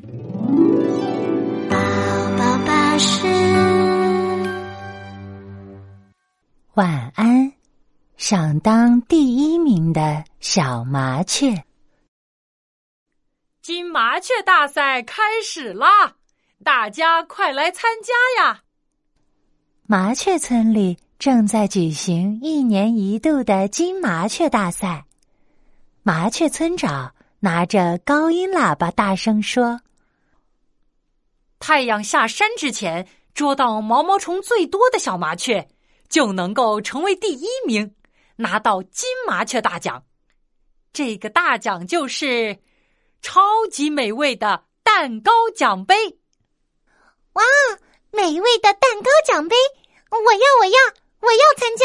[0.00, 1.76] 宝
[2.36, 3.26] 宝巴士
[6.74, 7.52] 晚安，
[8.16, 11.64] 想当第一名的小麻雀。
[13.60, 16.14] 金麻雀大赛开始啦！
[16.62, 18.62] 大家快来参加呀！
[19.88, 25.06] 麻雀村里正在举行一年一度的金麻雀大赛。
[26.04, 29.80] 麻雀村长拿着高音喇叭大声说
[31.58, 35.68] ：“太阳下山之前，捉到毛毛虫最多的小麻雀，
[36.08, 37.94] 就能够成为第一名，
[38.36, 40.04] 拿到金麻雀大奖。
[40.92, 42.58] 这个大奖就是
[43.20, 43.40] 超
[43.70, 45.94] 级美味的蛋糕奖杯。
[47.34, 47.42] 哇，
[48.10, 49.56] 美味的蛋糕奖杯！
[50.10, 50.78] 我要，我要，
[51.20, 51.84] 我要参加！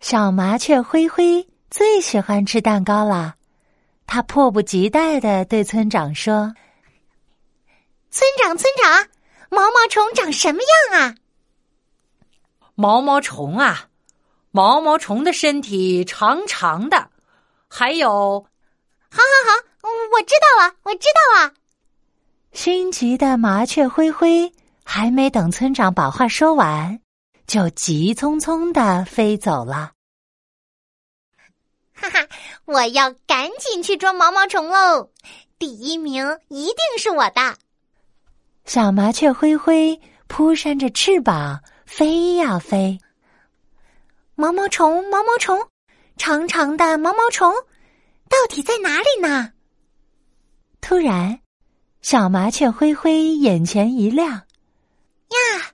[0.00, 3.34] 小麻雀灰灰。”最喜欢吃蛋糕了，
[4.06, 6.54] 它迫不及待的对村长说
[8.16, 9.08] ：“村长，村长，
[9.50, 11.16] 毛毛虫长什么样啊？”
[12.74, 13.90] 毛毛虫啊，
[14.52, 17.10] 毛毛虫的身体长长的，
[17.68, 18.46] 还有……
[19.10, 21.52] 好好好，我知道了，我知道了。
[22.52, 24.50] 心急的麻雀灰灰
[24.82, 26.98] 还没等村长把话说完，
[27.46, 29.92] 就急匆匆的飞走了。
[31.92, 32.26] 哈哈！
[32.64, 35.10] 我要赶紧去捉毛毛虫喽！
[35.58, 37.58] 第一名一定是我的。
[38.66, 42.98] 小麻雀灰灰扑扇着翅膀飞呀飞。
[44.34, 45.56] 毛毛虫，毛毛虫，
[46.16, 47.54] 长长的毛毛虫，
[48.28, 49.52] 到底在哪里呢？
[50.80, 51.38] 突然，
[52.02, 55.72] 小麻雀灰灰眼前一亮，呀！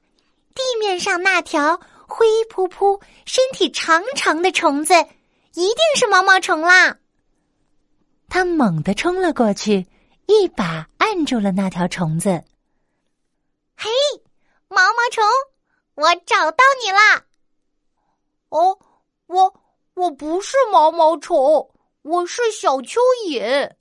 [0.54, 4.92] 地面上那条灰扑扑、身体长长的虫子。
[5.54, 6.96] 一定是毛毛虫啦！
[8.28, 9.86] 他猛地冲了过去，
[10.26, 12.42] 一把按住了那条虫子。
[13.82, 13.90] 嘿，
[14.68, 15.24] 毛毛虫，
[15.96, 17.24] 我找到你啦！
[18.50, 18.78] 哦，
[19.26, 19.52] 我
[19.94, 21.68] 我不是毛毛虫，
[22.02, 23.72] 我是小蚯蚓。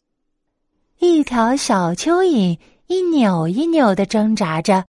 [0.97, 4.83] 一条小蚯蚓一扭一扭的挣扎着，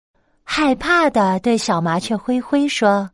[0.45, 3.11] 害怕的对小麻雀灰灰说：“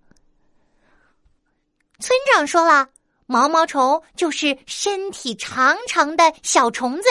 [1.98, 2.90] 村长说了。”
[3.26, 7.08] 毛毛虫就是身体长长的小虫子，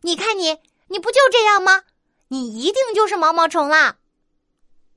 [0.00, 1.82] 你看你，你不就这样吗？
[2.28, 3.98] 你一定就是毛毛虫啦！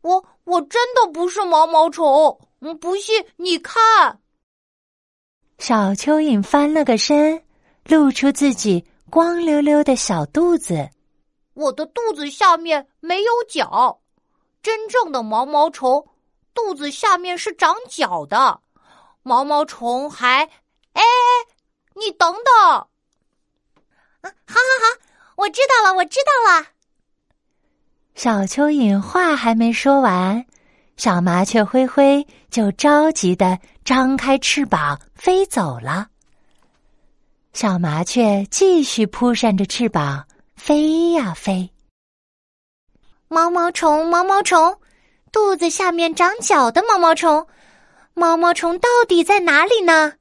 [0.01, 2.39] 我我真的不是毛毛虫，
[2.79, 4.19] 不信你看。
[5.57, 7.43] 小蚯蚓翻了个身，
[7.85, 10.89] 露出自己光溜溜的小肚子。
[11.53, 13.99] 我的肚子下面没有脚，
[14.63, 16.07] 真正的毛毛虫
[16.53, 18.61] 肚子下面是长脚的。
[19.21, 20.49] 毛毛虫还，
[20.93, 21.03] 哎，
[21.93, 22.43] 你等等！
[22.65, 22.87] 啊，
[24.21, 24.99] 好好好，
[25.35, 26.67] 我知道了，我知道了。
[28.19, 30.45] 小蚯蚓话还没说完，
[30.97, 36.09] 小麻雀灰灰就着急的张开翅膀飞走了。
[37.53, 40.27] 小麻雀继续扑扇着翅膀
[40.57, 41.71] 飞呀飞。
[43.29, 44.77] 毛毛虫，毛毛虫，
[45.31, 47.47] 肚子下面长脚的毛毛虫。
[48.13, 50.11] 毛毛虫到底在哪里呢？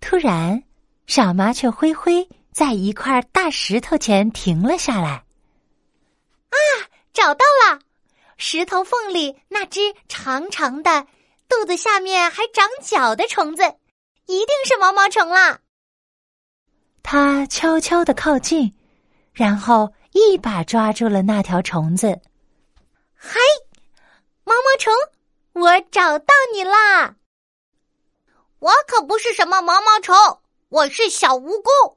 [0.00, 0.62] 突然，
[1.08, 5.24] 小麻雀灰灰在一块大石头前停了下来。
[7.22, 7.78] 啊，找到了！
[8.36, 11.06] 石头缝里那只长长的、
[11.48, 13.62] 肚子下面还长脚的虫子，
[14.26, 15.60] 一定是毛毛虫啦。
[17.00, 18.74] 它悄悄的靠近，
[19.32, 22.20] 然后一把抓住了那条虫子。
[23.14, 23.38] 嗨，
[24.42, 24.92] 毛毛虫！
[25.52, 27.14] 我找到你啦！
[28.58, 30.16] 我可不是什么毛毛虫，
[30.70, 31.94] 我是小蜈蚣。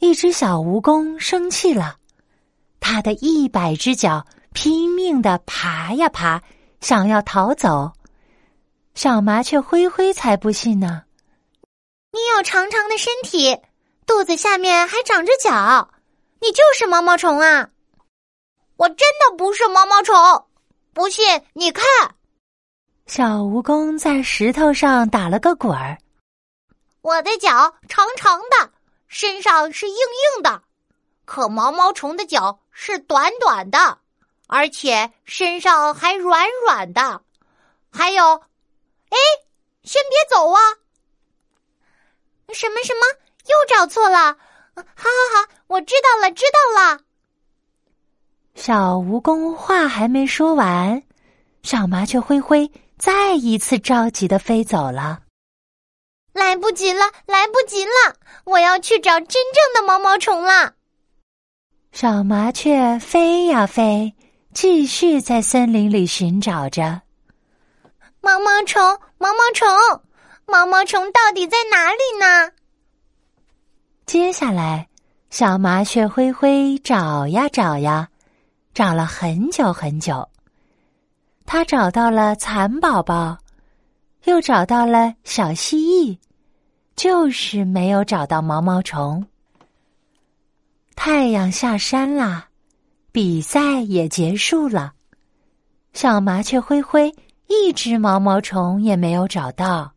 [0.00, 1.98] 一只小蜈蚣生气了，
[2.80, 6.42] 它的一百只脚拼命的爬呀爬，
[6.80, 7.92] 想要逃走。
[8.94, 11.02] 小麻雀灰灰才不信呢！
[12.10, 13.56] 你有长长的身体，
[14.06, 15.90] 肚子下面还长着脚，
[16.40, 17.68] 你就是毛毛虫啊！
[18.76, 20.16] 我真的不是毛毛虫，
[20.92, 21.84] 不信你看。
[23.06, 25.98] 小蜈蚣在石头上打了个滚儿。
[27.02, 28.72] 我的脚长长的，
[29.06, 30.62] 身上是硬硬的，
[31.28, 33.98] 可毛毛虫的脚是短短的，
[34.46, 37.20] 而且身上还软软的。
[37.92, 38.24] 还有，
[39.10, 39.18] 哎，
[39.82, 40.58] 先别走啊！
[42.54, 43.00] 什么什么？
[43.44, 44.38] 又找错了？
[44.74, 47.00] 好好好，我知道了，知道了。
[48.54, 51.02] 小蜈蚣话还没说完，
[51.62, 52.72] 小麻雀灰灰。
[52.96, 55.20] 再一次着急的飞走了，
[56.32, 58.16] 来不及了，来不及了！
[58.44, 60.72] 我要去找真正的毛毛虫了。
[61.92, 64.14] 小麻雀飞呀飞，
[64.52, 67.02] 继续在森林里寻找着
[68.20, 68.80] 毛毛虫。
[69.20, 69.66] 毛毛虫，
[70.46, 72.52] 毛毛虫到底在哪里呢？
[74.06, 74.86] 接下来，
[75.28, 78.08] 小麻雀灰灰找呀找呀，
[78.72, 80.28] 找了很久很久。
[81.46, 83.36] 他找到了蚕宝宝，
[84.24, 86.18] 又找到了小蜥蜴，
[86.94, 89.26] 就是没有找到毛毛虫。
[91.00, 92.48] 太阳下山啦，
[93.12, 94.94] 比赛也结束了。
[95.92, 97.14] 小麻雀灰灰。
[97.46, 99.94] 一只毛毛虫也没有找到，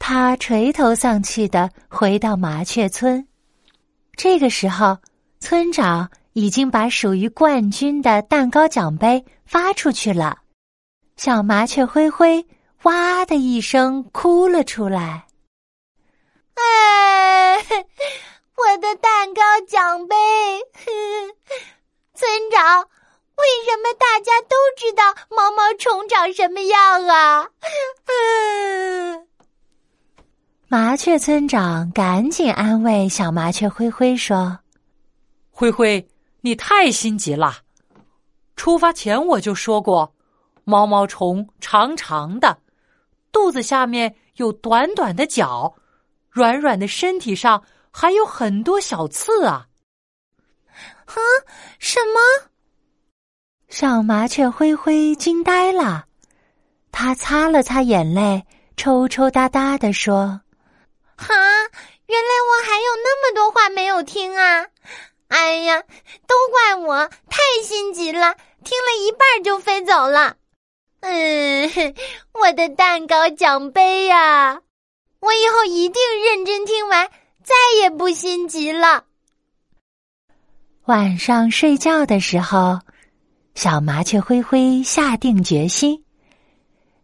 [0.00, 3.24] 它垂头丧气的回到麻雀村。
[4.16, 4.98] 这个时候，
[5.38, 10.38] 村长已经把属于冠军的蛋糕奖杯发出去了。
[11.16, 12.44] 小麻雀灰灰
[12.82, 15.26] 哇的一声哭了出来。
[16.54, 17.62] 哎，
[18.56, 20.16] 我的蛋糕奖杯！
[22.14, 22.88] 村长。
[23.36, 27.46] 为什么大家都知道毛毛虫长什么样啊？
[30.68, 34.58] 麻雀村长赶紧安慰小麻雀灰灰说
[35.52, 36.08] ：“灰灰，
[36.40, 37.58] 你太心急了。
[38.56, 40.14] 出发前我就说过，
[40.64, 42.56] 毛毛虫长长的，
[43.30, 45.74] 肚子下面有短短的脚，
[46.30, 47.62] 软软的身体上
[47.98, 49.66] 还有很多小刺啊！
[51.06, 51.16] 啊，
[51.78, 52.20] 什么？”
[53.70, 56.04] 小麻雀灰灰惊呆了，
[56.92, 58.44] 他擦了擦眼泪，
[58.76, 60.38] 抽抽搭搭的说
[61.16, 61.34] ：“哈，
[62.04, 64.66] 原来我还有那么多话没有听啊！
[65.28, 65.82] 哎呀，
[66.26, 70.36] 都怪我太心急了，听了一半就飞走了。
[71.00, 71.94] 嗯，
[72.34, 74.60] 我的蛋糕奖杯呀，
[75.20, 77.10] 我以后一定认真听完，
[77.46, 79.04] 再也不心急了。”
[80.84, 82.80] 晚上睡觉的时候。
[83.56, 86.04] 小麻雀灰灰下定决心，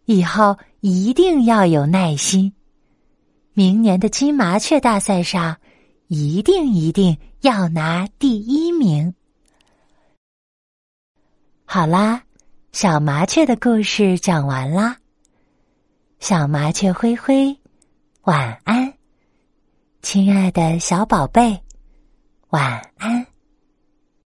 [0.04, 2.52] 以后一定要有耐心。
[3.54, 5.56] 明年的金麻雀大赛上，
[6.08, 9.14] 一定一定要拿第一名。
[11.64, 12.22] 好啦，
[12.72, 14.98] 小麻雀的故事讲完啦。
[16.20, 17.56] 小麻雀灰灰，
[18.24, 18.92] 晚安，
[20.02, 21.62] 亲爱的小宝贝，
[22.50, 23.31] 晚安。